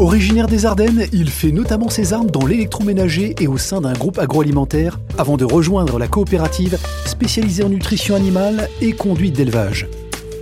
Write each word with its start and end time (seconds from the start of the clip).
Originaire 0.00 0.48
des 0.48 0.66
Ardennes, 0.66 1.06
il 1.12 1.30
fait 1.30 1.52
notamment 1.52 1.88
ses 1.88 2.12
armes 2.12 2.30
dans 2.30 2.44
l'électroménager 2.44 3.36
et 3.40 3.46
au 3.46 3.58
sein 3.58 3.80
d'un 3.80 3.92
groupe 3.92 4.18
agroalimentaire 4.18 4.98
avant 5.18 5.36
de 5.36 5.44
rejoindre 5.44 6.00
la 6.00 6.08
coopérative 6.08 6.76
spécialisée 7.06 7.62
en 7.62 7.68
nutrition 7.68 8.16
animale 8.16 8.68
et 8.80 8.92
conduite 8.92 9.36
d'élevage. 9.36 9.86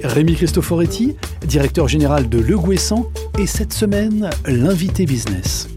Rémi 0.03 0.37
Cristoforetti, 0.37 1.16
directeur 1.46 1.87
général 1.87 2.30
de 2.30 2.38
Le 2.38 2.57
Gouessant, 2.57 3.07
est 3.38 3.46
cette 3.46 3.75
semaine 3.75 4.30
l'invité 4.46 5.05
business. 5.05 5.69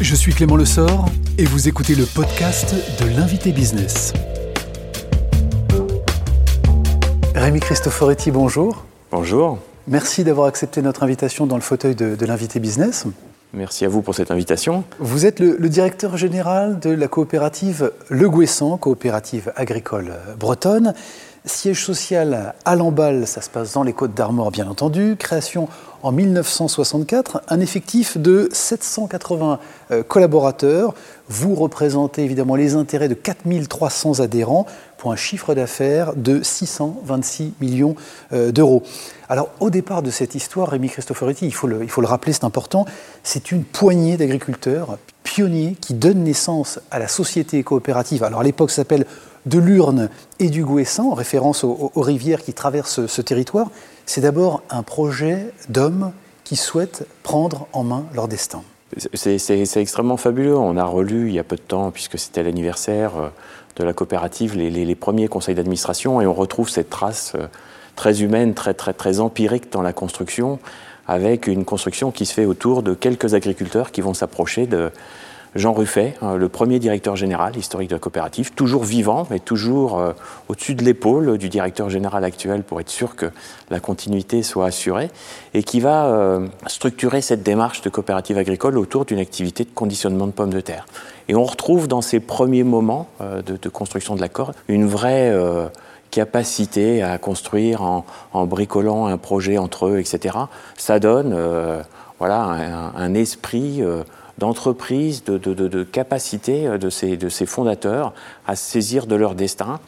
Je 0.00 0.14
suis 0.14 0.32
Clément 0.32 0.56
Lessort 0.56 1.06
et 1.38 1.44
vous 1.44 1.66
écoutez 1.66 1.96
le 1.96 2.04
podcast 2.04 2.74
de 3.00 3.16
l'invité 3.16 3.50
business. 3.50 4.12
Rémi 7.34 7.58
Cristoforetti, 7.58 8.30
bonjour. 8.30 8.84
Bonjour. 9.10 9.58
Merci 9.88 10.24
d'avoir 10.24 10.48
accepté 10.48 10.82
notre 10.82 11.04
invitation 11.04 11.46
dans 11.46 11.54
le 11.54 11.62
fauteuil 11.62 11.94
de, 11.94 12.26
l'invité 12.26 12.58
business. 12.58 13.04
Merci 13.54 13.84
à 13.84 13.88
vous 13.88 14.02
pour 14.02 14.16
cette 14.16 14.32
invitation. 14.32 14.82
Vous 14.98 15.26
êtes 15.26 15.38
le, 15.38 15.56
directeur 15.68 16.16
général 16.16 16.80
de 16.80 16.90
la 16.90 17.06
coopérative 17.06 17.92
Le 18.08 18.28
Gouessant, 18.28 18.76
coopérative 18.78 19.52
agricole 19.54 20.14
bretonne. 20.38 20.92
Siège 21.44 21.84
social 21.84 22.54
à 22.64 22.74
Lamballe, 22.74 23.28
ça 23.28 23.40
se 23.40 23.48
passe 23.48 23.74
dans 23.74 23.84
les 23.84 23.92
Côtes 23.92 24.14
d'Armor 24.14 24.50
bien 24.50 24.66
entendu. 24.66 25.14
Création 25.16 25.68
en 26.02 26.10
1964, 26.10 27.42
un 27.48 27.60
effectif 27.60 28.18
de 28.18 28.48
780 28.50 29.60
euh, 29.92 30.02
collaborateurs. 30.02 30.94
Vous 31.28 31.54
représentez 31.54 32.24
évidemment 32.24 32.56
les 32.56 32.74
intérêts 32.74 33.08
de 33.08 33.14
4300 33.14 34.18
adhérents 34.18 34.66
pour 34.98 35.12
un 35.12 35.16
chiffre 35.16 35.54
d'affaires 35.54 36.14
de 36.14 36.42
626 36.42 37.54
millions 37.60 37.94
euh, 38.32 38.52
d'euros. 38.52 38.82
Alors 39.28 39.50
au 39.60 39.70
départ 39.70 40.02
de 40.02 40.10
cette 40.10 40.34
histoire, 40.34 40.68
Rémi 40.68 40.88
Cristoforetti, 40.88 41.46
il 41.46 41.54
faut 41.54 41.66
le, 41.66 42.06
rappeler, 42.06 42.32
c'est 42.32 42.44
important, 42.44 42.84
c'est 43.22 43.52
une 43.52 43.64
poignée 43.64 44.16
d'agriculteurs 44.16 44.98
pionniers 45.22 45.76
qui 45.80 45.94
donnent 45.94 46.24
naissance 46.24 46.80
à 46.90 46.98
la 46.98 47.08
société 47.08 47.62
coopérative. 47.62 48.24
Alors 48.24 48.40
à 48.40 48.44
l'époque, 48.44 48.70
ça 48.70 48.76
s'appelle 48.76 49.06
de 49.46 49.58
l'Urne 49.58 50.08
et 50.38 50.50
du 50.50 50.64
Gouessant, 50.64 51.10
en 51.10 51.14
référence 51.14 51.64
aux, 51.64 51.92
rivières 51.96 52.42
qui 52.42 52.52
traversent 52.52 53.06
ce 53.06 53.22
territoire. 53.22 53.70
C'est 54.04 54.20
d'abord 54.20 54.62
un 54.70 54.82
projet 54.82 55.52
d'hommes 55.68 56.12
qui 56.44 56.56
souhaitent 56.56 57.06
prendre 57.22 57.66
en 57.72 57.84
main 57.84 58.06
leur 58.14 58.28
destin. 58.28 58.62
C'est 59.14 59.80
extrêmement 59.80 60.16
fabuleux. 60.16 60.56
On 60.56 60.76
a 60.76 60.84
relu 60.84 61.28
il 61.28 61.34
y 61.34 61.38
a 61.38 61.44
peu 61.44 61.56
de 61.56 61.60
temps, 61.60 61.90
puisque 61.90 62.18
c'était 62.18 62.42
l'anniversaire 62.42 63.16
euh, 63.16 63.28
de 63.76 63.84
la 63.84 63.92
coopérative, 63.92 64.56
les, 64.56 64.94
premiers 64.94 65.28
conseils 65.28 65.54
d'administration, 65.54 66.20
et 66.20 66.26
on 66.26 66.32
retrouve 66.32 66.68
cette 66.70 66.88
trace 66.88 67.32
euh, 67.34 67.48
très 67.96 68.22
humaine, 68.22 68.54
très, 68.54 68.74
très, 68.74 68.92
très 68.92 69.18
empirique 69.20 69.72
dans 69.72 69.82
la 69.82 69.92
construction, 69.92 70.60
avec 71.08 71.46
une 71.46 71.64
construction 71.64 72.10
qui 72.10 72.26
se 72.26 72.32
fait 72.32 72.46
autour 72.46 72.82
de 72.82 72.94
quelques 72.94 73.34
agriculteurs 73.34 73.90
qui 73.90 74.00
vont 74.00 74.14
s'approcher 74.14 74.66
de, 74.66 74.90
Jean 75.56 75.72
Ruffet, 75.72 76.14
hein, 76.20 76.36
le 76.36 76.48
premier 76.48 76.78
directeur 76.78 77.16
général 77.16 77.56
historique 77.56 77.88
de 77.88 77.94
la 77.94 77.98
coopérative, 77.98 78.52
toujours 78.52 78.84
vivant, 78.84 79.26
mais 79.30 79.38
toujours 79.38 79.98
euh, 79.98 80.12
au-dessus 80.48 80.74
de 80.74 80.84
l'épaule 80.84 81.38
du 81.38 81.48
directeur 81.48 81.88
général 81.88 82.24
actuel 82.24 82.62
pour 82.62 82.80
être 82.80 82.90
sûr 82.90 83.16
que 83.16 83.26
la 83.70 83.80
continuité 83.80 84.42
soit 84.42 84.66
assurée, 84.66 85.10
et 85.54 85.62
qui 85.62 85.80
va 85.80 86.06
euh, 86.06 86.46
structurer 86.66 87.22
cette 87.22 87.42
démarche 87.42 87.80
de 87.80 87.88
coopérative 87.88 88.36
agricole 88.36 88.76
autour 88.76 89.06
d'une 89.06 89.18
activité 89.18 89.64
de 89.64 89.70
conditionnement 89.74 90.26
de 90.26 90.32
pommes 90.32 90.52
de 90.52 90.60
terre. 90.60 90.86
Et 91.28 91.34
on 91.34 91.44
retrouve 91.44 91.88
dans 91.88 92.02
ces 92.02 92.20
premiers 92.20 92.64
moments 92.64 93.08
euh, 93.20 93.40
de, 93.42 93.68
construction 93.68 94.14
de 94.14 94.20
l'accord 94.20 94.52
une 94.68 94.86
vraie 94.86 95.34
capacité 96.10 97.02
à 97.02 97.18
construire 97.18 97.82
en, 97.82 98.46
bricolant 98.46 99.06
un 99.06 99.18
projet 99.18 99.58
entre 99.58 99.86
eux, 99.86 99.98
etc. 99.98 100.36
Ça 100.76 100.98
donne 100.98 101.36
voilà, 102.18 102.92
un, 102.96 103.14
esprit 103.14 103.82
d'entreprise, 104.38 105.24
de, 105.24 105.82
capacité 105.84 106.66
euh, 106.66 106.78
de 106.78 106.90
ces, 106.90 107.16
de 107.16 107.28
fondateurs 107.28 108.12
à 108.46 108.56
saisir 108.56 109.06
de 109.06 109.16
leur 109.16 109.34
destin. 109.34 109.80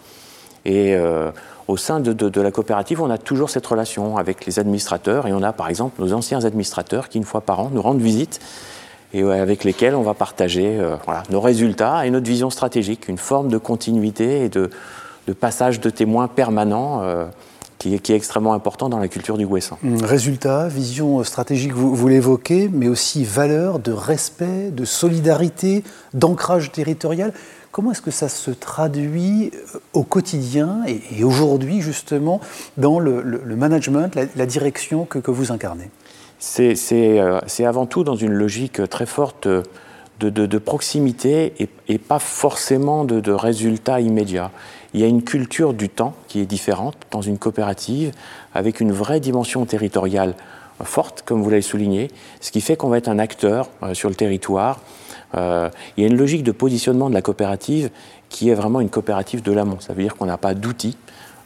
Et 0.65 0.95
euh, 0.95 1.31
au 1.67 1.77
sein 1.77 2.01
de, 2.01 2.41
la 2.41 2.51
coopérative, 2.51 3.01
on 3.01 3.11
a 3.11 3.19
toujours 3.19 3.51
cette 3.51 3.67
relation 3.67 4.17
avec 4.17 4.47
les 4.47 4.59
administrateurs 4.59 5.27
et 5.27 5.33
on 5.33 5.43
a 5.43 5.53
par 5.53 5.69
exemple 5.69 6.01
nos 6.01 6.13
anciens 6.13 6.45
administrateurs 6.45 7.09
qui, 7.09 7.19
une 7.19 7.25
fois 7.25 7.41
par 7.41 7.61
an, 7.61 7.71
nous 7.73 7.83
rendent 7.83 8.01
visite 8.01 8.41
et 9.15 9.23
avec 9.23 9.65
lesquels 9.65 9.95
on 9.95 10.03
va 10.03 10.13
partager 10.13 10.79
euh, 10.79 10.97
nos 11.31 11.41
résultats 11.41 12.07
et 12.07 12.11
notre 12.11 12.27
vision 12.27 12.51
stratégique, 12.51 13.09
une 13.09 13.19
forme 13.19 13.49
de 13.49 13.57
continuité 13.57 14.45
et 14.45 14.49
de, 14.49 14.71
passage 15.41 15.81
de 15.81 15.91
témoins 15.91 16.27
permanent 16.27 17.03
qui 17.79 17.95
est, 17.95 18.11
extrêmement 18.11 18.55
important 18.55 18.89
dans 18.89 18.99
la 18.99 19.09
culture 19.09 19.39
du 19.39 19.47
Gouessant. 19.47 19.79
Hum, 19.85 20.03
résultat, 20.03 20.69
vision 20.69 21.23
stratégique, 21.23 21.73
vous, 21.73 21.95
vous 21.95 22.09
l'évoquez, 22.09 22.69
mais 22.73 22.89
aussi 22.89 23.25
valeur 23.25 23.79
de 23.79 23.93
respect, 23.93 24.71
de 24.71 24.85
solidarité, 24.85 25.85
d'ancrage 26.13 26.73
territorial. 26.73 27.33
Comment 27.71 27.93
est-ce 27.93 28.03
que 28.03 28.11
ça 28.11 28.29
se 28.29 28.51
traduit 28.51 29.53
euh, 29.55 29.79
au 29.93 30.03
quotidien 30.03 30.83
et, 30.87 31.23
aujourd'hui 31.23 31.81
justement 31.81 32.41
dans 32.77 32.99
le, 32.99 33.23
management, 33.57 34.15
la, 34.15 34.47
direction 34.47 35.05
que, 35.05 35.19
que, 35.19 35.31
vous 35.31 35.53
incarnez? 35.53 35.91
Euh, 36.61 37.41
C'est 37.47 37.65
avant 37.65 37.87
tout 37.87 38.05
dans 38.05 38.17
une 38.17 38.33
logique 38.33 38.89
très 38.89 39.07
forte 39.07 39.49
de, 40.21 40.59
proximité 40.59 41.53
et, 41.59 41.69
et, 41.89 41.99
pas 41.99 42.19
forcément 42.19 43.05
de, 43.05 43.33
résultats 43.33 44.01
immédiats. 44.01 44.51
Il 44.95 45.01
y 45.01 45.05
a 45.05 45.07
une 45.07 45.23
culture 45.23 45.75
du 45.75 45.89
temps 45.89 46.15
qui 46.29 46.41
est 46.41 46.47
différente 46.47 46.97
dans 47.11 47.21
une 47.21 47.39
coopérative, 47.39 48.13
avec 48.55 48.81
une 48.81 48.93
vraie 48.93 49.21
dimension 49.21 49.65
territoriale 49.67 50.35
forte, 50.83 51.23
comme 51.27 51.43
vous 51.43 51.51
l'avez 51.51 51.63
souligné, 51.63 52.11
ce 52.41 52.51
qui 52.51 52.61
fait 52.61 52.77
qu'on 52.77 52.89
va 52.89 52.99
être 52.99 53.09
un 53.09 53.19
acteur 53.19 53.69
euh, 53.83 53.95
sur 53.95 54.09
le 54.09 54.15
territoire. 54.15 54.81
Euh, 55.35 55.69
il 55.97 56.03
y 56.03 56.07
a 56.07 56.09
une 56.09 56.17
logique 56.17 56.43
de 56.43 56.53
positionnement 56.53 57.09
de 57.09 57.15
la 57.15 57.23
coopérative 57.23 57.91
qui 58.29 58.49
est 58.51 58.55
vraiment 58.55 58.81
une 58.81 58.89
coopérative 58.89 59.43
de 59.43 59.53
l'amont. 59.53 59.81
Ça 59.81 59.93
veut 59.93 60.03
dire 60.03 60.17
qu'on 60.17 60.27
n'a 60.27 60.39
pas 60.39 60.55
d'outils 60.55 60.97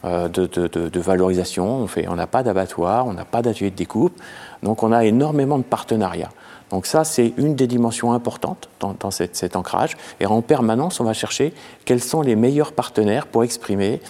euh, 0.05 0.27
de, 0.27 0.99
valorisation, 0.99 1.87
on 2.07 2.15
n'a 2.15 2.27
pas 2.27 2.43
d'abattoir, 2.43 3.07
on 3.07 3.13
n'a 3.13 3.23
pas 3.23 3.41
d'atelier 3.41 3.71
de 3.71 3.75
découpe, 3.75 4.19
donc 4.61 4.83
on 4.83 4.91
a 4.91 5.05
énormément 5.05 5.57
de 5.57 5.63
partenariats. 5.63 6.31
Donc 6.71 6.87
ça, 6.87 7.05
c'est 7.05 7.33
une 7.37 7.55
des 7.55 7.67
dimensions 7.67 8.11
importantes 8.11 8.67
dans, 8.81 9.11
cet 9.11 9.55
ancrage. 9.55 9.95
Et 10.19 10.25
en 10.25 10.41
permanence, 10.41 10.99
on 10.99 11.05
va 11.05 11.13
chercher 11.13 11.53
quels 11.85 12.01
sont 12.01 12.21
les 12.21 12.35
meilleurs 12.35 12.73
partenaires 12.73 13.27
pour 13.27 13.45
exprimer 13.45 14.01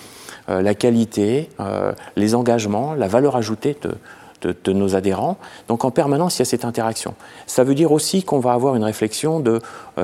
euh, 0.49 0.63
la 0.63 0.73
qualité, 0.73 1.49
euh, 1.59 1.93
les 2.15 2.33
engagements, 2.33 2.95
la 2.95 3.07
valeur 3.07 3.35
ajoutée 3.35 3.77
de, 3.81 4.73
nos 4.73 4.95
adhérents. 4.95 5.37
Donc 5.67 5.85
en 5.85 5.91
permanence, 5.91 6.37
il 6.37 6.39
y 6.39 6.41
a 6.41 6.45
cette 6.45 6.65
interaction. 6.65 7.13
Ça 7.45 7.63
veut 7.63 7.75
dire 7.75 7.91
aussi 7.91 8.23
qu'on 8.23 8.39
va 8.39 8.53
avoir 8.53 8.75
une 8.75 8.83
réflexion 8.83 9.39
de 9.39 9.61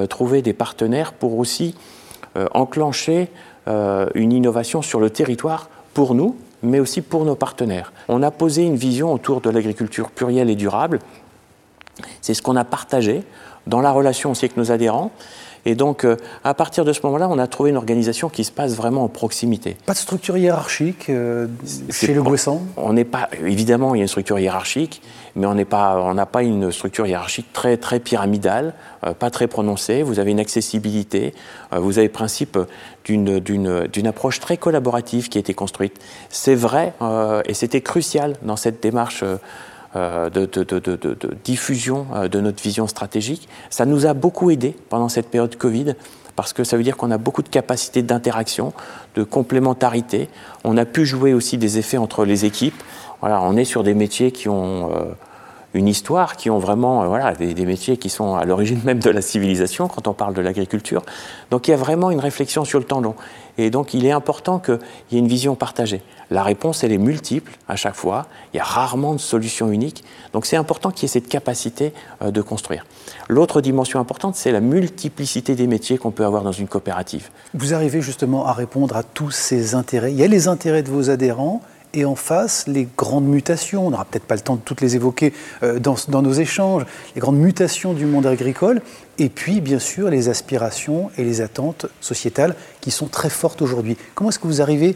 trouver 0.08 0.42
des 0.42 0.54
partenaires 0.54 1.12
pour 1.12 1.38
aussi 1.38 1.76
enclencher 2.54 3.30
une 3.68 4.32
innovation 4.32 4.82
sur 4.82 5.02
le 5.02 5.10
territoire 5.10 5.68
pour 5.94 6.16
nous, 6.16 6.36
mais 6.62 6.80
aussi 6.80 7.02
pour 7.02 7.26
nos 7.26 7.36
partenaires. 7.36 7.94
On 8.08 8.24
a 8.24 8.32
posé 8.32 8.64
une 8.64 8.76
vision 8.76 9.14
autour 9.14 9.42
de 9.42 9.50
l'agriculture 9.50 10.12
plurielle 10.12 10.50
et 10.50 10.56
durable 10.56 11.00
c'est 12.22 12.34
ce 12.34 12.42
qu'on 12.42 12.56
a 12.56 12.64
partagé 12.64 13.24
dans 13.68 13.82
la 13.82 13.92
relation 13.92 14.32
aussi 14.32 14.46
avec 14.46 14.58
nos 14.58 14.72
adhérents. 14.72 15.12
Et 15.66 15.76
donc, 15.76 16.06
euh, 16.06 16.16
à 16.44 16.54
partir 16.54 16.86
de 16.86 16.94
ce 16.94 17.02
moment-là, 17.04 17.28
on 17.30 17.38
a 17.38 17.48
trouvé 17.48 17.70
une 17.70 17.78
organisation 17.78 18.30
qui 18.30 18.44
se 18.44 18.52
passe 18.52 18.76
vraiment 18.76 19.04
en 19.04 19.08
proximité. 19.08 19.78
Pas 19.86 19.94
de 19.94 19.98
structure 19.98 20.38
hiérarchique 20.38 21.10
euh, 21.10 21.48
chez 21.90 22.14
le 22.14 22.24
Gouessant 22.24 22.62
On 22.78 22.94
n'est 22.94 23.06
pas, 23.06 23.30
évidemment, 23.46 23.96
il 23.96 24.00
y 24.00 24.02
a 24.02 24.04
une 24.04 24.10
structure 24.10 24.40
hiérarchique, 24.40 25.02
mais 25.36 25.46
on 25.46 25.54
n'a 25.54 25.66
pas, 25.66 26.26
pas 26.32 26.44
une 26.44 26.72
structure 26.72 27.06
hiérarchique 27.08 27.52
très, 27.54 27.78
très 27.78 28.00
pyramidale, 28.00 28.74
euh, 29.06 29.14
pas 29.14 29.30
très 29.30 29.48
prononcée. 29.48 30.04
Vous 30.04 30.20
avez 30.20 30.32
une 30.32 30.40
accessibilité, 30.40 31.34
vous 31.72 31.98
avez 31.98 32.08
le 32.08 32.14
principe 32.14 32.58
d'une 33.06 34.08
approche 34.08 34.40
très 34.40 34.58
collaborative 34.58 35.30
qui 35.30 35.38
a 35.38 35.42
été 35.42 35.54
construite. 35.54 36.00
C'est 36.30 36.56
vrai, 36.56 36.94
et 37.46 37.54
c'était 37.54 37.82
crucial 37.82 38.36
dans 38.44 38.56
cette 38.56 38.82
démarche 38.82 39.24
euh, 39.96 40.30
de, 40.30 40.48
diffusion 41.44 42.06
euh, 42.14 42.28
de 42.28 42.40
notre 42.40 42.62
vision 42.62 42.86
stratégique. 42.86 43.50
Ça 43.72 43.88
nous 43.88 44.06
a 44.06 44.14
beaucoup 44.14 44.52
aidé 44.52 44.76
pendant 44.90 45.10
cette 45.10 45.30
période 45.30 45.56
Covid 45.56 45.96
parce 46.36 46.54
que 46.54 46.64
ça 46.64 46.78
veut 46.78 46.84
dire 46.84 46.96
qu'on 46.96 47.10
a 47.10 47.18
beaucoup 47.18 47.42
de 47.42 47.50
capacités 47.50 48.04
d'interaction, 48.04 48.72
de 49.16 49.24
complémentarité. 49.24 50.30
On 50.64 50.78
a 50.78 50.86
pu 50.86 51.08
jouer 51.08 51.34
aussi 51.34 51.58
des 51.58 51.80
effets 51.80 51.98
entre 51.98 52.24
les 52.24 52.46
équipes. 52.46 52.82
Voilà, 53.22 53.42
on 53.42 53.58
est 53.58 53.66
sur 53.66 53.84
des 53.84 53.96
métiers 53.96 54.32
qui 54.32 54.48
ont 54.48 54.92
euh, 54.94 55.06
une 55.74 55.88
histoire, 55.88 56.38
qui 56.38 56.52
ont 56.52 56.60
vraiment 56.60 57.08
voilà, 57.08 57.34
des, 57.34 57.56
des, 57.56 57.66
métiers 57.66 57.98
qui 57.98 58.10
sont 58.10 58.36
à 58.36 58.46
l'origine 58.46 58.80
même 58.84 59.00
de 59.00 59.10
la 59.10 59.24
civilisation 59.24 59.88
quand 59.88 60.08
on 60.08 60.14
parle 60.14 60.36
de 60.36 60.42
l'agriculture. 60.42 61.02
Donc 61.50 61.68
il 61.68 61.72
y 61.72 61.74
a 61.74 61.78
vraiment 61.78 62.12
une 62.12 62.20
réflexion 62.20 62.64
sur 62.64 62.78
le 62.78 62.86
temps 62.86 63.02
long. 63.02 63.16
Et 63.58 63.72
donc 63.72 63.96
il 63.96 64.06
est 64.06 64.12
important 64.12 64.60
qu'il 64.60 64.80
y 65.12 65.16
ait 65.16 65.20
une 65.20 65.28
vision 65.28 65.56
partagée. 65.56 66.04
La 66.32 66.44
réponse, 66.44 66.84
elle 66.84 66.92
est 66.92 67.00
multiple 67.00 67.54
à 67.68 67.76
chaque 67.76 67.96
fois. 67.96 68.28
Il 68.54 68.58
y 68.58 68.60
a 68.60 68.64
rarement 68.64 69.14
de 69.14 69.20
solution 69.20 69.72
unique. 69.72 70.04
Donc 70.34 70.46
c'est 70.46 70.58
important 70.58 70.92
qu'il 70.92 71.04
y 71.04 71.06
ait 71.06 71.14
cette 71.14 71.28
capacité 71.28 71.94
euh, 72.22 72.32
de 72.32 72.42
construire. 72.42 72.86
L'autre 73.28 73.62
dimension 73.62 74.00
importante, 74.00 74.36
c'est 74.36 74.52
la 74.52 74.62
multiplicité 74.62 75.56
des 75.56 75.68
métiers 75.68 75.98
qu'on 75.98 76.12
peut 76.12 76.26
avoir 76.26 76.44
dans 76.44 76.52
une 76.52 76.68
coopérative. 76.68 77.30
Vous 77.54 77.74
arrivez 77.74 78.02
justement 78.02 78.46
à 78.46 78.54
répondre 78.54 78.96
à 78.96 79.04
tous 79.04 79.32
ces 79.32 79.74
intérêts. 79.76 80.12
Il 80.12 80.20
y 80.20 80.24
a 80.24 80.28
les 80.28 80.48
intérêts 80.48 80.84
de 80.84 80.92
vos 80.92 81.10
adhérents 81.10 81.62
et 81.94 82.06
en 82.06 82.16
face 82.16 82.68
les 82.68 82.88
grandes 82.98 83.26
mutations, 83.26 83.88
on 83.88 83.90
n'aura 83.90 84.06
peut-être 84.06 84.26
pas 84.26 84.36
le 84.36 84.42
temps 84.42 84.56
de 84.56 84.62
toutes 84.62 84.82
les 84.82 84.96
évoquer 84.96 85.34
euh, 85.64 85.80
dans, 85.80 85.96
dans, 86.08 86.22
nos 86.22 86.34
échanges, 86.34 86.86
les 87.16 87.22
grandes 87.22 87.38
mutations 87.38 87.94
du 87.94 88.06
monde 88.06 88.28
agricole, 88.28 88.82
et 89.18 89.30
puis 89.30 89.60
bien 89.60 89.80
sûr 89.80 90.12
les 90.12 90.30
aspirations 90.30 91.10
et 91.18 91.24
les 91.24 91.42
attentes 91.42 91.88
sociétales 92.00 92.56
qui 92.80 92.92
sont 92.92 93.08
très 93.08 93.32
fortes 93.32 93.64
aujourd'hui. 93.64 93.98
Comment 94.14 94.30
est-ce 94.30 94.38
que 94.38 94.46
vous 94.46 94.62
arrivez 94.62 94.96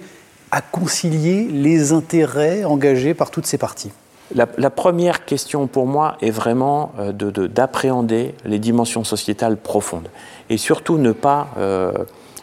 à 0.53 0.61
concilier 0.61 1.47
les 1.51 1.93
intérêts 1.93 2.63
engagés 2.63 3.15
par 3.15 3.31
toutes 3.31 3.47
ces 3.47 3.57
parties 3.57 3.91
la, 4.35 4.69
première 4.69 5.25
question 5.25 5.67
pour 5.67 5.85
moi 5.85 6.17
est 6.21 6.31
vraiment 6.31 6.91
euh, 6.99 7.11
d'appréhender 7.11 8.35
les 8.45 8.59
dimensions 8.59 9.03
sociétales 9.03 9.57
profondes 9.57 10.09
et 10.49 10.57
surtout 10.57 10.97
ne 10.97 11.11
pas 11.11 11.49
euh, 11.57 11.91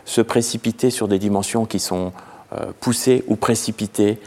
se 0.05 0.21
précipiter 0.21 0.91
sur 0.91 1.09
des 1.09 1.19
dimensions 1.19 1.67
qui 1.67 1.79
sont 1.79 2.13
euh, 2.53 2.67
poussées 2.81 3.25
ou 3.29 3.37
précipitées 3.37 4.19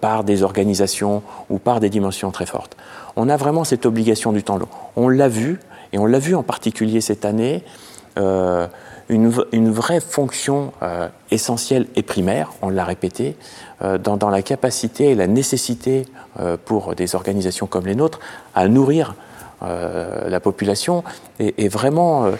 par 0.00 0.24
des 0.24 0.42
organisations 0.42 1.22
ou 1.50 1.58
par 1.58 1.80
des 1.80 1.90
dimensions 1.90 2.30
très 2.30 2.46
fortes. 2.46 2.76
On 3.16 3.28
a 3.28 3.36
vraiment 3.36 3.64
cette 3.64 3.84
obligation 3.84 4.32
du 4.32 4.42
temps 4.42 4.56
long. 4.56 4.68
On 4.96 5.08
l'a 5.08 5.28
vu, 5.28 5.60
et 5.92 5.98
on 5.98 6.06
l'a 6.06 6.18
vu 6.18 6.34
en 6.34 6.42
particulier 6.42 7.02
cette 7.02 7.26
année, 7.26 7.62
une, 9.08 9.70
vraie 9.70 10.00
fonction 10.00 10.72
euh, 10.82 11.08
essentielle 11.30 11.86
et 11.96 12.02
primaire, 12.02 12.52
on 12.62 12.68
l'a 12.68 12.84
répété, 12.84 13.36
euh, 13.82 13.98
dans, 13.98 14.28
la 14.28 14.42
capacité 14.42 15.10
et 15.10 15.14
la 15.14 15.26
nécessité 15.26 16.06
euh, 16.40 16.56
pour 16.62 16.94
des 16.94 17.14
organisations 17.14 17.66
comme 17.66 17.86
les 17.86 17.94
nôtres 17.94 18.20
à 18.54 18.68
nourrir 18.68 19.14
la 19.60 20.38
population. 20.38 21.02
Et, 21.40 21.66
vraiment, 21.66 22.30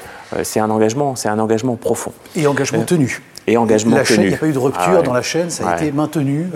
c'est 0.44 0.60
un 0.60 0.70
engagement, 0.70 1.16
c'est 1.16 1.28
un 1.28 1.40
engagement 1.40 1.74
profond. 1.74 2.12
Et 2.36 2.46
engagement 2.46 2.84
tenu 2.84 3.20
et 3.48 3.56
engagement 3.56 3.96
la 3.96 4.04
Chaîne, 4.04 4.22
il 4.22 4.28
n'y 4.28 4.34
a 4.34 4.38
pas 4.38 4.46
eu 4.46 4.52
de 4.52 4.58
rupture 4.58 4.98
ah 4.98 5.02
dans 5.02 5.12
la 5.12 5.22
chaîne, 5.22 5.50
ça 5.50 5.68
a 5.68 5.76
été 5.76 5.90
maintenu 5.90 6.50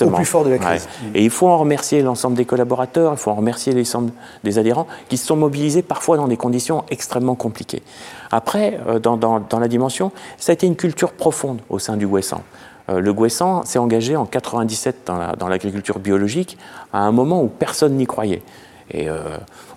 au 0.00 0.10
plus 0.10 0.24
fort 0.24 0.44
de 0.44 0.50
la 0.50 0.58
crise. 0.58 0.88
Et 1.14 1.22
il 1.22 1.30
faut 1.30 1.48
en 1.48 1.58
remercier 1.58 2.02
l'ensemble 2.02 2.36
des 2.36 2.44
collaborateurs, 2.44 3.12
il 3.12 3.18
faut 3.18 3.30
en 3.30 3.36
remercier 3.36 3.72
l'ensemble 3.72 4.10
des 4.42 4.58
adhérents 4.58 4.86
qui 5.08 5.16
se 5.16 5.26
sont 5.26 5.36
mobilisés 5.36 5.82
parfois 5.82 6.16
dans 6.16 6.28
des 6.28 6.36
conditions 6.36 6.84
extrêmement 6.90 7.36
compliquées. 7.36 7.82
Après, 8.30 8.80
euh, 8.88 8.98
dans, 8.98 9.16
dans, 9.16 9.58
la 9.58 9.68
dimension, 9.68 10.10
ça 10.38 10.52
a 10.52 10.54
été 10.54 10.66
une 10.66 10.76
culture 10.76 11.12
profonde 11.12 11.60
au 11.68 11.78
sein 11.78 11.96
du 11.96 12.06
Gouessant. 12.06 12.42
Euh, 12.88 13.00
le 13.00 13.12
Gouessant 13.12 13.64
s'est 13.64 13.78
engagé 13.78 14.16
en 14.16 14.26
97 14.26 15.10
dans 15.38 15.48
l'agriculture 15.48 15.98
biologique 15.98 16.58
à 16.92 17.00
un 17.00 17.12
moment 17.12 17.42
où 17.42 17.48
personne 17.48 17.94
n'y 17.94 18.06
croyait. 18.06 18.42
Et 18.90 19.08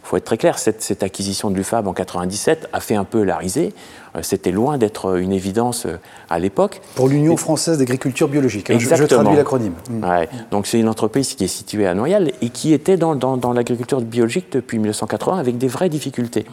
il 0.05 0.07
faut 0.07 0.17
être 0.17 0.25
très 0.25 0.37
clair, 0.37 0.59
cette, 0.59 1.01
acquisition 1.01 1.49
de 1.49 1.55
l'UFAB 1.55 1.87
en 1.87 1.93
97 1.93 2.69
a 2.71 2.79
fait 2.79 2.93
un 2.93 3.05
peu 3.05 3.23
la 3.23 3.37
risée. 3.37 3.73
Euh, 4.15 4.19
c'était 4.21 4.51
loin 4.51 4.77
d'être 4.77 5.17
une 5.17 5.31
évidence 5.31 5.87
euh, 5.87 5.97
à 6.29 6.37
l'époque. 6.37 6.79
Pour 6.93 7.07
l'Union 7.07 7.35
française 7.37 7.79
d'agriculture 7.79 8.27
biologique, 8.27 8.69
hein, 8.69 8.77
je, 8.77 8.87
traduis 8.87 9.35
l'acronyme. 9.35 9.73
Mm. 9.89 10.05
Donc 10.51 10.67
c'est 10.67 10.79
une 10.79 10.89
entreprise 10.89 11.33
qui 11.33 11.45
est 11.45 11.47
située 11.47 11.87
à 11.87 11.95
Noyal 11.95 12.31
et 12.43 12.49
qui 12.49 12.71
était 12.71 12.97
dans, 12.97 13.15
dans 13.15 13.51
l'agriculture 13.51 13.99
biologique 13.99 14.51
depuis 14.51 14.77
1980 14.77 15.39
avec 15.39 15.57
des 15.57 15.67
vraies 15.67 15.89
difficultés 15.89 16.45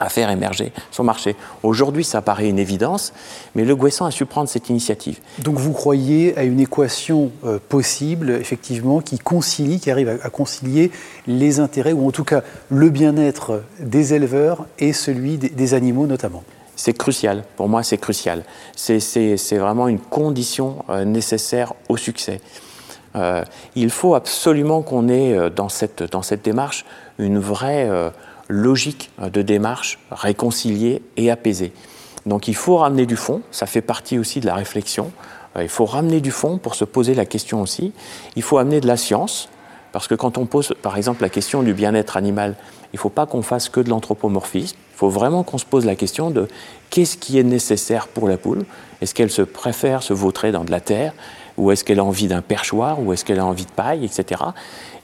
à 0.00 0.08
faire 0.08 0.30
émerger 0.30 0.72
son 0.90 1.04
marché. 1.04 1.36
Aujourd'hui, 1.62 2.04
ça 2.04 2.22
paraît 2.22 2.48
une 2.48 2.58
évidence, 2.58 3.12
mais 3.54 3.64
Le 3.64 3.76
Guessan 3.76 4.06
a 4.06 4.10
su 4.10 4.26
prendre 4.26 4.48
cette 4.48 4.68
initiative. 4.68 5.18
Donc 5.38 5.58
vous 5.58 5.72
croyez 5.72 6.36
à 6.36 6.44
une 6.44 6.60
équation 6.60 7.30
euh, 7.44 7.58
possible, 7.68 8.30
effectivement, 8.30 9.00
qui 9.00 9.18
concilie, 9.18 9.80
qui 9.80 9.90
arrive 9.90 10.08
à, 10.08 10.30
concilier 10.30 10.90
les 11.26 11.60
intérêts, 11.60 11.92
ou 11.92 12.06
en 12.06 12.10
tout 12.10 12.24
cas 12.24 12.42
le 12.70 12.90
bien-être 12.90 13.62
des 13.80 14.14
éleveurs 14.14 14.66
et 14.78 14.92
celui 14.92 15.38
des, 15.38 15.74
animaux 15.74 16.06
notamment? 16.06 16.42
C'est 16.76 16.92
crucial, 16.92 17.44
pour 17.56 17.68
moi 17.68 17.82
c'est 17.82 17.98
crucial. 17.98 18.44
C'est 18.76 19.58
vraiment 19.58 19.88
une 19.88 20.00
condition 20.00 20.84
euh, 20.90 21.04
nécessaire 21.04 21.72
au 21.88 21.96
succès. 21.96 22.40
Euh, 23.16 23.44
il 23.76 23.90
faut 23.90 24.14
absolument 24.16 24.82
qu'on 24.82 25.08
ait 25.08 25.50
dans 25.50 25.68
cette, 25.68 26.02
dans 26.02 26.22
cette 26.22 26.44
démarche 26.44 26.84
une 27.18 27.38
vraie 27.38 27.88
logique 28.48 29.10
de 29.20 29.42
démarche 29.42 29.98
réconciliée 30.10 31.02
et 31.16 31.30
apaisée. 31.30 31.72
Donc 32.26 32.48
il 32.48 32.54
faut 32.54 32.76
ramener 32.78 33.06
du 33.06 33.16
fond, 33.16 33.42
ça 33.50 33.66
fait 33.66 33.82
partie 33.82 34.18
aussi 34.18 34.40
de 34.40 34.46
la 34.46 34.54
réflexion. 34.54 35.12
Euh, 35.56 35.62
il 35.62 35.68
faut 35.68 35.84
ramener 35.84 36.20
du 36.20 36.30
fond 36.30 36.58
pour 36.58 36.74
se 36.74 36.84
poser 36.84 37.14
la 37.14 37.26
question 37.26 37.60
aussi. 37.60 37.92
Il 38.36 38.42
faut 38.42 38.58
amener 38.58 38.80
de 38.80 38.86
la 38.86 38.96
science, 38.96 39.48
parce 39.92 40.08
que 40.08 40.14
quand 40.14 40.38
on 40.38 40.46
pose 40.46 40.74
par 40.82 40.96
exemple 40.96 41.22
la 41.22 41.28
question 41.28 41.62
du 41.62 41.74
bien-être 41.74 42.16
animal, 42.16 42.56
il 42.92 42.96
ne 42.96 43.00
faut 43.00 43.10
pas 43.10 43.26
qu'on 43.26 43.42
fasse 43.42 43.68
que 43.68 43.80
de 43.80 43.90
l'anthropomorphisme. 43.90 44.76
Il 44.94 44.96
faut 44.96 45.08
vraiment 45.08 45.42
qu'on 45.42 45.58
se 45.58 45.64
pose 45.64 45.84
la 45.84 45.96
question 45.96 46.30
de 46.30 46.48
qu'est-ce 46.90 47.16
qui 47.16 47.38
est 47.38 47.44
nécessaire 47.44 48.08
pour 48.08 48.28
la 48.28 48.36
poule? 48.36 48.64
Est-ce 49.00 49.14
qu'elle 49.14 49.30
se 49.30 49.42
préfère 49.42 50.02
se 50.02 50.12
vautrer 50.12 50.52
dans 50.52 50.64
de 50.64 50.70
la 50.70 50.80
terre? 50.80 51.12
Ou 51.56 51.70
est-ce 51.72 51.84
qu'elle 51.84 51.98
a 51.98 52.04
envie 52.04 52.28
d'un 52.28 52.42
perchoir? 52.42 53.00
Ou 53.00 53.12
est-ce 53.12 53.24
qu'elle 53.24 53.40
a 53.40 53.44
envie 53.44 53.66
de 53.66 53.70
paille, 53.70 54.04
etc. 54.04 54.42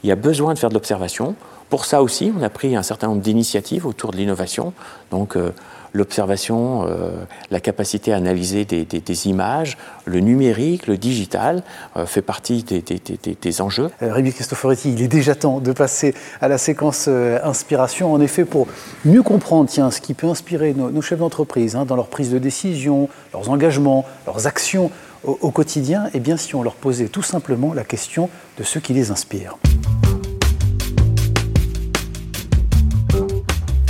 Il 0.03 0.09
y 0.09 0.11
a 0.11 0.15
besoin 0.15 0.53
de 0.53 0.59
faire 0.59 0.69
de 0.69 0.73
l'observation. 0.73 1.35
Pour 1.71 1.85
ça 1.85 2.03
aussi, 2.03 2.33
on 2.37 2.43
a 2.43 2.49
pris 2.49 2.75
un 2.75 2.83
certain 2.83 3.07
nombre 3.07 3.21
d'initiatives 3.21 3.87
autour 3.87 4.11
de 4.11 4.17
l'innovation. 4.17 4.73
Donc, 5.09 5.37
euh, 5.37 5.53
l'observation, 5.93 6.85
euh, 6.85 7.11
la 7.49 7.61
capacité 7.61 8.11
à 8.11 8.17
analyser 8.17 8.65
des, 8.65 9.27
images, 9.29 9.77
le 10.03 10.19
numérique, 10.19 10.87
le 10.87 10.97
digital 10.97 11.63
euh, 11.95 12.05
fait 12.05 12.21
partie 12.21 12.63
des, 12.63 13.61
enjeux. 13.61 13.89
Rémi 14.01 14.33
Cristoforetti, 14.33 14.91
il 14.91 15.01
est 15.01 15.07
déjà 15.07 15.33
temps 15.33 15.61
de 15.61 15.71
passer 15.71 16.13
à 16.41 16.49
la 16.49 16.57
séquence 16.57 17.07
inspiration. 17.07 18.11
En 18.11 18.19
effet, 18.19 18.43
pour 18.43 18.67
mieux 19.05 19.23
comprendre 19.23 19.69
tiens, 19.69 19.91
ce 19.91 20.01
qui 20.01 20.13
peut 20.13 20.27
inspirer 20.27 20.73
nos, 20.73 21.01
chefs 21.01 21.19
d'entreprise 21.19 21.77
hein, 21.77 21.85
dans 21.85 21.95
leur 21.95 22.07
prise 22.07 22.33
de 22.33 22.37
décision, 22.37 23.07
leurs 23.31 23.49
engagements, 23.49 24.03
leurs 24.25 24.45
actions 24.45 24.91
au, 25.23 25.51
quotidien, 25.51 26.09
eh 26.13 26.19
bien, 26.19 26.35
si 26.35 26.53
on 26.53 26.63
leur 26.63 26.75
posait 26.75 27.07
tout 27.07 27.23
simplement 27.23 27.73
la 27.73 27.85
question 27.85 28.29
de 28.57 28.63
ce 28.63 28.77
qui 28.77 28.91
les 28.91 29.09
inspire. 29.09 29.55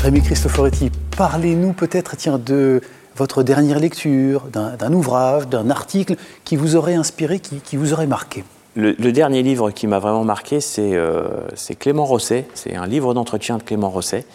Rémi 0.01 0.23
Cristoforetti, 0.23 0.89
parlez-nous 1.15 1.73
peut-être 1.73 2.15
de 2.39 2.81
votre 3.15 3.43
dernière 3.43 3.77
lecture, 3.77 4.47
d'un 4.51 4.93
ouvrage, 4.93 5.47
d'un 5.47 5.69
article 5.69 6.15
qui 6.43 6.55
vous 6.55 6.75
aurait 6.75 6.95
inspiré, 6.95 7.39
qui, 7.39 7.77
vous 7.77 7.93
aurait 7.93 8.07
marqué. 8.07 8.43
Le, 8.75 8.95
dernier 9.11 9.43
livre 9.43 9.69
qui 9.69 9.85
m'a 9.85 9.99
vraiment 9.99 10.23
marqué, 10.23 10.57
euh, 10.79 11.27
c'est 11.53 11.75
Clément 11.75 12.05
Rosset. 12.05 12.47
C'est 12.55 12.75
un 12.75 12.87
livre 12.87 13.13
d'entretien 13.13 13.59
de 13.59 13.63
Clément 13.63 13.91
Rosset. 13.91 14.25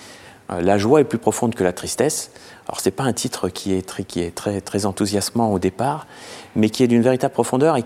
Euh, 0.52 0.60
la 0.60 0.78
joie 0.78 1.00
est 1.00 1.04
plus 1.04 1.18
profonde 1.18 1.56
que 1.56 1.64
la 1.64 1.72
tristesse. 1.72 2.30
Alors, 2.68 2.78
ce 2.78 2.88
n'est 2.88 2.94
pas 2.94 3.02
un 3.02 3.12
titre 3.12 3.48
qui 3.48 3.72
est, 3.74 4.34
très, 4.62 4.86
enthousiasmant 4.86 5.52
au 5.52 5.58
départ, 5.58 6.06
mais 6.54 6.70
qui 6.70 6.84
est 6.84 6.88
d'une 6.88 7.02
véritable 7.02 7.34
profondeur 7.34 7.76
et 7.76 7.84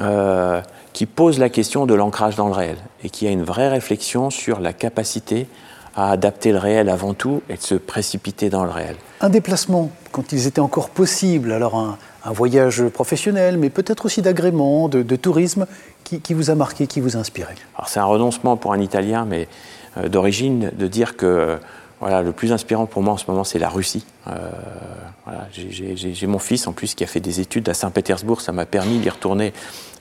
euh, 0.00 0.60
qui 0.92 1.06
pose 1.06 1.38
la 1.38 1.48
question 1.48 1.86
de 1.86 1.94
l'ancrage 1.94 2.34
dans 2.34 2.48
le 2.48 2.54
réel 2.54 2.78
et 3.04 3.10
qui 3.10 3.28
a 3.28 3.30
une 3.30 3.44
vraie 3.44 3.68
réflexion 3.68 4.30
sur 4.30 4.58
la 4.58 4.72
capacité 4.72 5.46
à 5.94 6.10
adapter 6.10 6.52
le 6.52 6.58
réel 6.58 6.88
avant 6.88 7.14
tout 7.14 7.42
et 7.48 7.56
de 7.56 7.62
se 7.62 7.74
précipiter 7.74 8.50
dans 8.50 8.64
le 8.64 8.70
réel. 8.70 8.96
Un 9.20 9.28
déplacement, 9.28 9.90
quand 10.10 10.32
ils 10.32 10.46
étaient 10.46 10.60
encore 10.60 10.90
possibles, 10.90 11.52
alors 11.52 11.76
un, 11.76 11.98
voyage 12.32 12.84
professionnel, 12.84 13.58
mais 13.58 13.68
peut-être 13.68 14.06
aussi 14.06 14.22
d'agrément, 14.22 14.88
de, 14.88 15.16
tourisme, 15.16 15.66
qui, 16.04 16.34
vous 16.34 16.50
a 16.50 16.54
marqué, 16.54 16.86
qui 16.86 17.00
vous 17.00 17.16
a 17.16 17.20
inspiré? 17.20 17.54
Alors 17.76 17.88
c'est 17.88 18.00
un 18.00 18.04
renoncement 18.04 18.56
pour 18.56 18.72
un 18.72 18.80
Italien, 18.80 19.26
mais 19.28 19.48
euh, 19.96 20.08
d'origine, 20.08 20.70
de 20.76 20.86
dire 20.86 21.16
que 21.16 21.58
voilà, 22.00 22.22
le 22.22 22.32
plus 22.32 22.52
inspirant 22.52 22.86
pour 22.86 23.02
moi 23.02 23.14
en 23.14 23.16
ce 23.16 23.24
moment, 23.28 23.44
c'est 23.44 23.58
la 23.58 23.68
Russie. 23.68 24.04
Euh, 24.28 24.50
voilà, 25.24 25.48
J'ai 25.52 26.26
mon 26.26 26.38
fils 26.38 26.66
en 26.66 26.72
plus 26.72 26.94
qui 26.94 27.02
a 27.04 27.06
fait 27.06 27.20
des 27.20 27.40
études 27.40 27.68
à 27.68 27.74
Saint-Pétersbourg, 27.74 28.40
ça 28.40 28.52
m'a 28.52 28.66
permis 28.66 28.98
d'y 28.98 29.08
retourner 29.08 29.52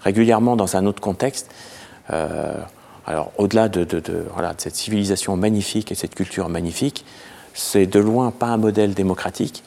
régulièrement 0.01 0.55
dans 0.55 0.75
un 0.75 0.85
autre 0.85 1.01
contexte. 1.01 1.49
Alors 3.05 3.31
au-delà 3.37 3.67
de, 3.69 3.85
cette 4.57 4.75
civilisation 4.75 5.35
magnifique 5.35 5.91
et 5.91 5.95
cette 5.95 6.15
culture 6.15 6.49
magnifique, 6.49 7.05
c'est 7.53 7.85
de 7.85 7.99
loin 7.99 8.31
pas 8.31 8.47
un 8.47 8.57
modèle 8.57 8.93
démocratique, 8.93 9.63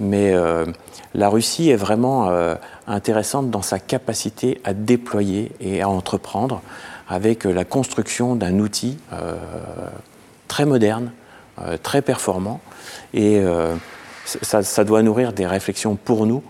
mais 0.00 0.32
euh, 0.32 0.66
la 1.14 1.28
Russie 1.28 1.70
est 1.70 1.76
vraiment 1.76 2.28
euh, 2.28 2.54
intéressante 2.86 3.50
dans 3.50 3.62
sa 3.62 3.78
capacité 3.78 4.60
à 4.64 4.74
déployer 4.74 5.52
et 5.60 5.82
à 5.82 5.88
entreprendre 5.88 6.62
avec 7.08 7.44
la 7.44 7.64
construction 7.64 8.36
d'un 8.36 8.58
outil 8.58 8.98
euh, 9.12 9.34
très 10.48 10.64
moderne, 10.64 11.12
très 11.82 12.02
performant, 12.02 12.60
et 13.12 13.40
ça, 14.24 14.64
ça, 14.64 14.82
doit 14.82 15.02
nourrir 15.02 15.32
des 15.32 15.46
réflexions 15.46 15.94
pour 15.94 16.26
nous 16.26 16.42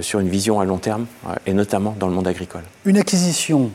sur 0.00 0.18
une 0.18 0.28
vision 0.28 0.58
à 0.58 0.64
long 0.64 0.78
terme, 0.78 1.06
et 1.46 1.52
notamment 1.52 1.94
dans 1.96 2.08
le 2.08 2.12
monde 2.12 2.26
agricole. 2.26 2.64
Une 2.84 2.98
acquisition 2.98 3.70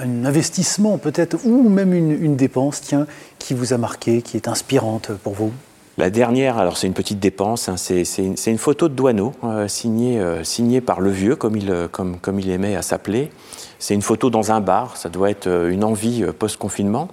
un 0.00 0.24
investissement 0.24 0.98
peut-être, 0.98 1.38
ou 1.44 1.68
même 1.68 1.92
une, 1.92 2.36
dépense, 2.36 2.80
tiens, 2.80 3.06
qui 3.38 3.54
vous 3.54 3.72
a 3.72 3.78
marqué, 3.78 4.22
qui 4.22 4.36
est 4.36 4.48
inspirante 4.48 5.12
pour 5.22 5.34
vous? 5.34 5.52
La 5.96 6.10
dernière, 6.10 6.58
alors 6.58 6.76
c'est 6.76 6.86
une 6.86 6.94
petite 6.94 7.18
dépense, 7.18 7.68
hein, 7.68 7.76
c'est 7.76 8.04
une, 8.18 8.58
photo 8.58 8.88
de 8.88 8.94
Douaneau, 8.94 9.32
euh, 9.42 9.66
euh, 9.66 10.44
signée, 10.44 10.80
par 10.80 11.00
le 11.00 11.10
vieux, 11.10 11.34
comme 11.34 11.56
il, 11.56 11.70
euh, 11.70 11.88
comme, 11.88 12.18
comme 12.18 12.38
il 12.38 12.48
aimait 12.50 12.76
à 12.76 12.82
s'appeler. 12.82 13.32
C'est 13.80 13.94
une 13.94 14.02
photo 14.02 14.30
dans 14.30 14.52
un 14.52 14.60
bar, 14.60 14.96
ça 14.96 15.08
doit 15.08 15.30
être 15.30 15.48
une 15.48 15.82
envie 15.82 16.24
post-confinement. 16.38 17.08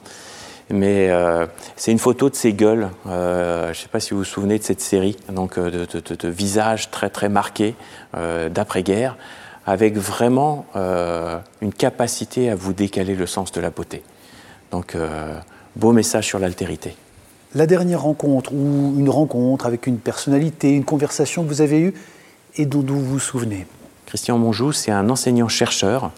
Mais 0.71 1.11
c'est 1.75 1.91
une 1.91 1.99
photo 1.99 2.27
de 2.27 2.33
ses 2.33 2.53
gueules. 2.53 2.89
je 3.05 3.69
ne 3.69 3.73
sais 3.73 3.87
pas 3.87 3.99
si 3.99 4.15
vous 4.15 4.19
vous 4.19 4.23
souvenez 4.23 4.57
de 4.57 4.63
cette 4.63 4.81
série, 4.81 5.15
donc 5.31 5.59
de 5.59 6.27
visages 6.27 6.89
très 6.89 7.11
très 7.11 7.29
marqués 7.29 7.75
d'après-guerre 8.13 9.15
avec 9.65 9.97
vraiment 9.97 10.65
une 11.61 11.73
capacité 11.73 12.49
à 12.49 12.55
vous 12.55 12.73
décaler 12.73 13.15
le 13.15 13.25
sens 13.25 13.51
de 13.51 13.61
la 13.61 13.71
beauté. 13.71 14.03
Donc, 14.71 14.95
beau 15.75 15.91
message 15.91 16.27
sur 16.27 16.39
l'altérité. 16.39 16.95
La 17.55 17.65
dernière 17.65 18.01
rencontre 18.01 18.53
ou 18.53 18.95
une 18.97 19.09
rencontre 19.09 19.65
avec 19.65 19.87
une 19.87 19.97
personnalité, 19.97 20.71
une 20.71 20.85
conversation 20.85 21.43
que 21.43 21.47
vous 21.47 21.61
avez 21.61 21.79
eue 21.79 21.93
et 22.57 22.65
dont 22.65 22.83
vous 22.85 23.03
vous 23.03 23.19
souvenez? 23.19 23.65
Christian 24.05 24.37
Monjou, 24.37 24.71
c'est 24.71 24.91
un 24.91 25.09
enseignant-chercheur 25.09 26.11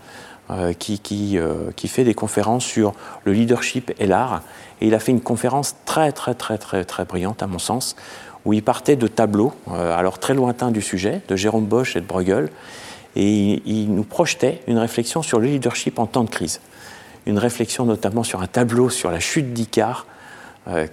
euh, 0.50 0.74
qui, 0.74 1.38
euh, 1.38 1.72
qui, 1.75 1.88
fait 1.88 2.04
des 2.04 2.13
conférences 2.13 2.63
sur 2.63 2.94
le 3.25 3.34
leadership 3.34 3.92
et 4.00 4.08
l'art. 4.08 4.44
Et 4.82 4.88
il 4.88 4.96
a 4.96 5.00
fait 5.00 5.12
une 5.12 5.22
conférence 5.22 5.75
très, 5.86 6.12
très, 6.12 6.36
très, 6.36 6.58
très, 6.58 6.86
très 6.86 7.06
brillante, 7.06 7.44
à 7.44 7.48
mon 7.48 7.60
sens, 7.60 7.96
où 8.46 8.54
il 8.54 8.63
partait 8.63 8.96
de 8.96 9.08
tableaux, 9.08 9.54
euh, 9.72 9.98
alors 9.98 10.20
très 10.20 10.34
lointains 10.34 10.72
du 10.72 10.82
sujet, 10.82 11.22
de 11.27 11.36
Jérôme 11.36 11.66
Bosch 11.66 11.96
et 11.96 12.01
de 12.01 12.06
Bruegel, 12.06 12.50
et 13.17 13.27
il, 13.29 13.62
il, 13.65 13.93
nous 13.93 14.03
projetait 14.03 14.62
une 14.67 14.77
réflexion 14.77 15.21
sur 15.21 15.39
le 15.39 15.47
leadership 15.47 16.00
en 16.00 16.05
temps 16.05 16.24
de 16.24 16.29
crise. 16.29 16.62
Une 17.25 17.38
réflexion 17.38 17.86
notamment 17.86 18.24
sur 18.24 18.41
un 18.41 18.47
tableau 18.47 18.89
sur 18.89 19.12
la 19.12 19.19
chute 19.19 19.53
d'Icare, 19.53 20.05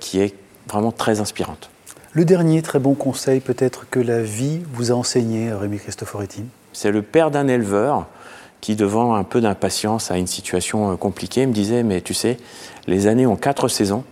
qui 0.00 0.20
est 0.20 0.34
vraiment 0.68 0.92
très 0.92 1.20
inspirante. 1.20 1.70
Le 2.12 2.24
dernier 2.24 2.62
très 2.62 2.78
bon 2.78 2.94
conseil 2.94 3.40
peut-être 3.40 3.86
que 3.90 3.98
la 3.98 4.22
vie 4.22 4.60
vous 4.72 4.92
a 4.92 4.94
enseigné, 4.94 5.52
Rémi 5.52 5.78
Cristoforetti 5.78 6.44
C'est 6.72 6.92
le 6.92 7.02
père 7.02 7.32
d'un 7.32 7.48
éleveur 7.48 8.06
qui, 8.60 8.76
devant 8.76 9.14
un 9.14 9.24
peu 9.24 9.40
d'impatience 9.40 10.10
à 10.10 10.16
une 10.16 10.28
situation 10.28 10.92
euh, 10.92 10.96
compliquée, 10.96 11.44
me 11.44 11.52
disait, 11.52 11.82
mais 11.82 12.00
tu 12.00 12.14
sais, 12.14 12.38
les 12.86 13.08
années 13.08 13.26
ont 13.26 13.36
quatre 13.36 13.68
saisons 13.68 14.04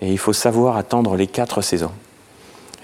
et 0.00 0.10
il 0.10 0.18
faut 0.18 0.32
savoir 0.32 0.76
attendre 0.76 1.16
les 1.16 1.26
quatre 1.26 1.62
saisons. 1.62 1.90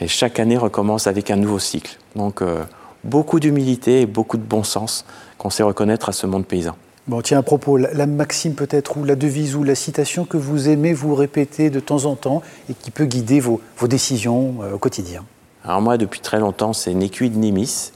Et 0.01 0.09
chaque 0.09 0.39
année 0.39 0.59
recommence 0.59 1.07
avec 1.07 1.31
un 1.31 1.37
nouveau 1.37 1.59
cycle. 1.61 1.97
Donc 2.17 2.43
euh, 2.43 2.65
beaucoup 3.05 3.41
d'humilité 3.41 4.03
et 4.03 4.07
beaucoup 4.07 4.37
de 4.37 4.43
bon 4.43 4.63
sens 4.63 5.05
qu'on 5.39 5.51
sait 5.51 5.63
reconnaître 5.63 6.09
à 6.09 6.13
ce 6.13 6.27
monde 6.27 6.47
paysan. 6.47 6.77
Bon, 7.09 7.23
tiens, 7.23 7.39
à 7.39 7.43
propos, 7.43 7.79
la, 7.79 8.07
maxime 8.07 8.55
peut-être, 8.55 8.99
ou 8.99 9.05
la 9.05 9.17
devise, 9.17 9.57
ou 9.57 9.65
la 9.65 9.75
citation 9.75 10.27
que 10.27 10.37
vous 10.37 10.69
aimez 10.69 10.93
vous 10.93 11.15
répéter 11.15 11.71
de 11.71 11.81
temps 11.81 12.05
en 12.05 12.17
temps 12.17 12.43
et 12.69 12.75
qui 12.75 12.91
peut 12.91 13.07
guider 13.07 13.41
vos, 13.41 13.63
décisions 13.85 14.57
euh, 14.63 14.75
au 14.75 14.79
quotidien 14.79 15.25
Alors 15.65 15.81
moi, 15.81 15.97
depuis 15.97 16.21
très 16.21 16.39
longtemps, 16.39 16.75
c'est 16.75 16.93
Nequid 16.93 17.35
Nimis, 17.35 17.93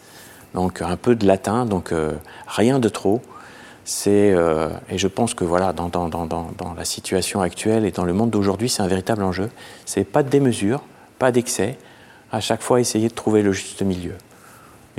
donc 0.55 0.81
un 0.81 0.97
peu 0.97 1.15
de 1.15 1.27
latin, 1.27 1.67
donc 1.67 1.93
euh, 1.93 2.13
rien 2.47 2.79
de 2.79 2.89
trop. 2.89 3.21
C'est 3.85 4.33
euh, 4.33 4.71
et 4.89 4.97
je 4.97 5.09
pense 5.09 5.35
que 5.35 5.45
voilà 5.45 5.75
dans, 5.75 5.89
dans, 5.89 6.09
dans, 6.09 6.27
dans, 6.27 6.75
la 6.75 6.85
situation 6.87 7.43
actuelle 7.43 7.85
et 7.85 7.91
dans 7.91 8.05
le 8.05 8.15
monde 8.15 8.31
d'aujourd'hui, 8.31 8.71
c'est 8.71 8.81
un 8.81 8.89
véritable 8.89 9.25
enjeu. 9.25 9.51
C'est 9.85 10.05
pas 10.05 10.23
de 10.23 10.31
démesure, 10.31 10.83
pas 11.19 11.33
d'excès. 11.33 11.77
À 12.31 12.41
chaque 12.41 12.63
fois, 12.63 12.81
essayer 12.81 13.09
de 13.09 13.15
trouver 13.15 13.43
le 13.43 13.53
juste 13.53 13.83
milieu. 13.83 14.15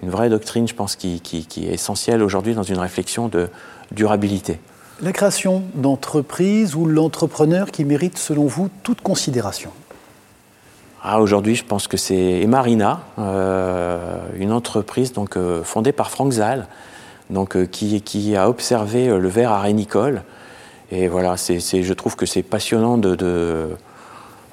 Une 0.01 0.09
vraie 0.09 0.29
doctrine, 0.29 0.67
je 0.67 0.73
pense, 0.73 0.95
qui, 0.95 1.21
qui, 1.21 1.45
qui 1.45 1.67
est 1.67 1.73
essentielle 1.73 2.23
aujourd'hui 2.23 2.55
dans 2.55 2.63
une 2.63 2.79
réflexion 2.79 3.27
de 3.27 3.50
durabilité. 3.91 4.59
La 5.01 5.12
création 5.12 5.63
d'entreprises 5.75 6.75
ou 6.75 6.85
l'entrepreneur 6.85 7.71
qui 7.71 7.83
mérite, 7.85 8.17
selon 8.17 8.45
vous, 8.45 8.69
toute 8.83 9.01
considération? 9.01 9.71
Ah, 11.03 11.19
Aujourd'hui, 11.19 11.55
je 11.55 11.65
pense 11.65 11.88
que 11.88 11.97
c'est 11.97 12.45
Marina, 12.47 13.01
euh, 13.19 14.19
une 14.38 14.51
entreprise 14.51 15.12
donc, 15.12 15.35
euh, 15.35 15.63
fondée 15.63 15.91
par 15.91 16.09
Franck 16.09 16.31
Zal, 16.31 16.67
donc, 17.29 17.57
euh, 17.57 17.65
qui, 17.65 18.01
qui, 18.01 18.35
a 18.38 18.47
observé 18.47 19.07
le 19.07 19.27
verre 19.27 19.51
arénicole. 19.51 20.23
Et 20.91 21.07
voilà, 21.07 21.35
c'est, 21.38 21.59
je 21.59 21.93
trouve 21.93 22.15
que 22.15 22.25
c'est 22.25 22.43
passionnant 22.43 22.97
de, 22.97 23.15
de, 23.15 23.69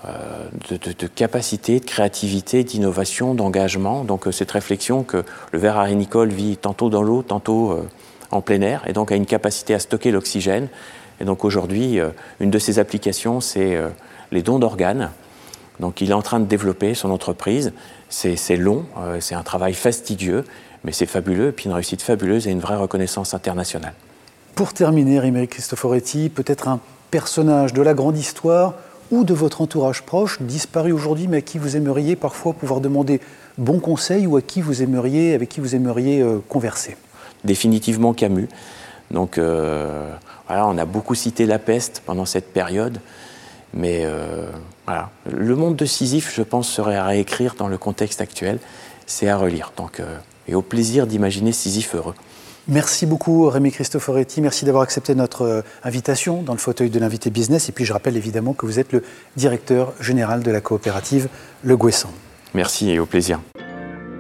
de, 0.05 1.07
capacité, 1.07 1.81
de 1.81 1.85
créativité, 1.85 2.65
d'innovation, 2.65 3.35
d'engagement. 3.35 4.05
Donc 4.05 4.27
cette 4.33 4.51
réflexion 4.51 5.03
que 5.03 5.25
le 5.53 5.59
verre 5.59 5.77
arénicole 5.77 6.31
vit 6.31 6.57
tantôt 6.57 6.89
dans 6.89 7.03
l'eau, 7.03 7.23
tantôt 7.23 7.79
en 8.31 8.41
plein 8.41 8.61
air, 8.63 8.83
et 8.87 8.93
donc 8.93 9.13
a 9.13 9.17
une 9.17 9.27
capacité 9.27 9.75
à 9.75 9.79
stocker 9.79 10.11
l'oxygène. 10.11 10.69
Et 11.21 11.25
donc 11.25 11.45
aujourd'hui, 11.45 11.99
une 12.41 12.51
de 12.51 12.59
ses 12.59 12.79
applications, 12.79 13.41
c'est 13.41 13.79
les 14.33 14.43
dons 14.43 14.59
d'organes. 14.59 15.11
Donc 15.81 16.01
il 16.01 16.11
est 16.11 16.15
en 16.15 16.23
train 16.23 16.41
de 16.41 16.45
développer 16.45 16.95
son 16.95 17.11
entreprise. 17.11 17.73
C'est 18.09 18.57
long, 18.57 18.85
euh, 18.99 19.19
c'est 19.21 19.35
un 19.35 19.43
travail 19.43 19.75
fastidieux, 19.75 20.45
mais 20.85 20.93
c'est 20.93 21.07
fabuleux, 21.07 21.49
et 21.49 21.53
puis 21.53 21.67
une 21.67 21.73
réussite 21.73 22.03
fabuleuse 22.03 22.47
et 22.47 22.51
une 22.51 22.61
vraie 22.61 22.77
reconnaissance 22.77 23.35
internationale. 23.35 23.95
Pour 24.55 24.73
terminer, 24.73 25.25
Émeric 25.25 25.51
Cristoforetti, 25.51 26.29
peut-être 26.29 26.69
un 26.69 26.81
personnage 27.11 27.73
de 27.73 27.83
la 27.83 27.95
grande 27.95 28.19
histoire 28.19 28.75
ou 29.11 29.25
de 29.25 29.35
votre 29.35 29.61
entourage 29.61 30.03
proche 30.03 30.41
disparu 30.41 30.93
aujourd'hui, 30.93 31.29
mais 31.29 31.39
à 31.39 31.41
qui 31.41 31.59
vous 31.59 31.77
aimeriez 31.77 32.17
parfois 32.17 32.53
pouvoir 32.53 32.81
demander 32.81 33.21
bon 33.59 33.81
conseil 33.81 34.27
ou 34.27 34.37
à 34.37 34.43
qui 34.43 34.61
vous 34.61 34.83
aimeriez, 34.83 35.35
avec 35.35 35.49
qui 35.49 35.61
vous 35.61 35.75
aimeriez 35.75 36.21
euh, 36.21 36.39
converser? 36.49 36.97
Définitivement 37.45 38.15
Camus. 38.15 38.49
Donc 39.11 39.39
euh, 39.39 40.13
voilà, 40.47 40.67
on 40.67 40.79
a 40.79 40.85
beaucoup 40.85 41.15
cité 41.15 41.47
la 41.47 41.59
peste 41.59 42.03
pendant 42.05 42.25
cette 42.27 42.53
période. 42.53 43.01
Mais 43.73 44.03
euh, 44.05 44.47
voilà, 44.87 45.11
le 45.31 45.55
monde 45.55 45.77
de 45.77 45.85
Sisyphe, 45.85 46.33
je 46.35 46.43
pense, 46.43 46.69
serait 46.69 46.97
à 46.97 47.05
réécrire 47.07 47.55
dans 47.57 47.69
le 47.69 47.79
contexte 47.79 48.21
actuel. 48.21 48.59
C'est 49.07 49.29
à 49.29 49.37
relire. 49.37 49.73
Donc, 49.77 50.03
et 50.49 50.55
au 50.55 50.63
plaisir 50.63 51.07
d'imaginer 51.07 51.53
Sisyphe 51.53 51.95
heureux. 51.95 52.15
Merci 52.71 53.05
beaucoup 53.05 53.49
Rémi 53.49 53.73
Cristoforetti, 53.73 54.41
merci 54.41 54.65
d'avoir 54.65 54.85
accepté 54.85 55.17
notre 55.17 55.43
euh, 55.43 55.63
invitation 55.83 56.43
dans 56.43 56.53
le 56.53 56.59
fauteuil 56.61 56.89
de 56.89 57.01
l'invité 57.01 57.29
business. 57.29 57.69
Et 57.69 57.73
puis 57.73 57.85
je 57.85 57.93
rappelle 57.93 58.17
évidemment 58.17 58.53
que 58.53 58.65
vous 58.65 58.79
êtes 58.79 58.93
le 58.93 59.03
directeur 59.35 59.93
général 60.01 60.45
de 60.45 60.53
la 60.53 60.61
coopérative 60.61 61.29
Le 61.65 61.77
Guessan. 61.77 62.13
Merci 62.55 62.91
et 62.91 63.01
au 63.01 63.07
plaisir. 63.07 63.41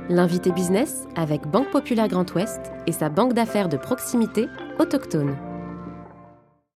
L'invité 0.08 0.50
business 0.50 1.04
avec 1.14 1.46
Banque 1.46 1.70
Populaire 1.70 2.08
Grand 2.08 2.28
Ouest 2.34 2.60
et 2.88 2.92
sa 2.92 3.08
banque 3.08 3.34
d'affaires 3.34 3.68
de 3.68 3.76
proximité 3.76 4.48
autochtone. 4.80 5.36